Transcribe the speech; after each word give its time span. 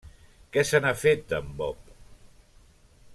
Què 0.55 0.63
se 0.69 0.79
n'ha 0.85 0.93
fet 1.01 1.21
d'en 1.33 1.53
Bob? 1.61 1.93